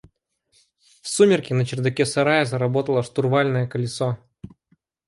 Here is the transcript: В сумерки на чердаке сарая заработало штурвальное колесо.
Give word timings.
В 1.03 1.07
сумерки 1.09 1.53
на 1.53 1.63
чердаке 1.63 2.07
сарая 2.07 2.43
заработало 2.45 3.03
штурвальное 3.03 3.67
колесо. 3.67 4.17